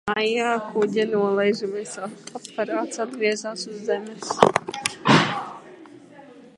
[0.09, 1.91] Maijā kuģa nolaižamais
[2.39, 4.35] aparāts atgriezās uz zemes.